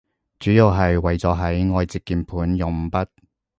[0.39, 3.05] 主要係為咗喺外接鍵盤用五筆